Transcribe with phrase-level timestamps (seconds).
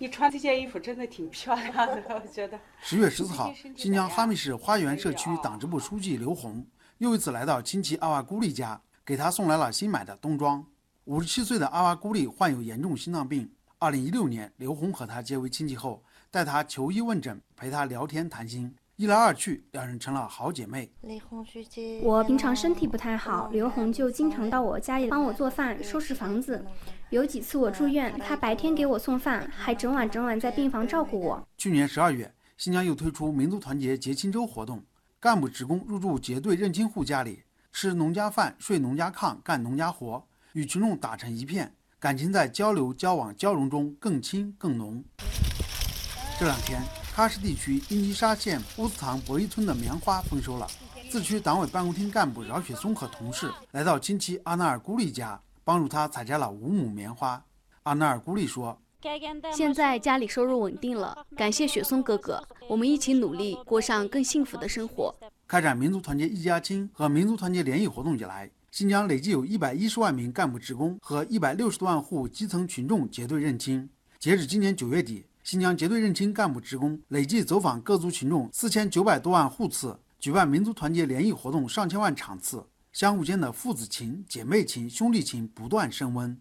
[0.00, 2.58] 你穿这件衣服真的挺漂亮的， 我觉得。
[2.80, 10.64] 十月十四号，新疆哈密市花园社区党支部书记刘红又一次来到亲戚阿瓦古丽家，给他送来了新买的冬装。
[11.04, 13.52] 五十七岁的阿瓦古丽患有严重心脏病。
[13.78, 18.74] 二零一六年，刘红和他结为亲戚后，带他求医问诊，陪他聊天谈心。
[19.00, 20.92] 一来二去，两人成了好姐妹。
[22.02, 26.62] 我平常身体不太好，刘红就经常到我家里帮我做饭、收拾房子。
[27.08, 31.48] 有几次我住院，她白天给我送饭，还整晚整晚在病房照顾我。
[31.56, 34.84] 去年十二月，新疆又推出民族团结结亲周活动，
[35.18, 37.42] 干部职工入住结对认亲户家里，
[37.72, 40.22] 吃农家饭、睡农家炕、干农家活，
[40.52, 45.02] 与群众打成一片，感情在交流、交往、交融中更亲更浓。
[46.38, 46.99] 这两天。
[47.14, 50.66] 喀什地区英吉沙县乌斯唐博伊村的棉花丰收了。
[51.10, 57.42] 自区党委办公厅干部饶雪松和同事来到亲戚阿纳尔古丽家，帮助他采摘了五亩棉花。
[57.82, 58.80] 阿纳尔古丽说
[59.52, 65.12] ：“现在家里收入稳定了，感谢雪松哥哥，我们一起努力，过上更幸福的生活。”
[65.48, 73.90] 开展民族团结一家亲和民族团结联谊活动以来，新疆累计有一百一十万名干部职工和一百六十多万户基层群众结对认亲。
[74.20, 75.26] 截止今年九月底。
[75.50, 86.40] 新疆结对认亲干部职工累计走访各族群众四千九百多万户次，举办民族团结联谊活动上千万场次，相互间的父子情、姐妹情、兄弟情不断升温。